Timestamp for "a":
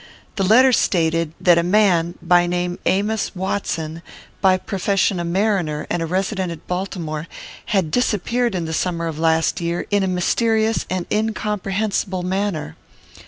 1.59-1.61, 5.19-5.23, 6.01-6.07, 10.01-10.07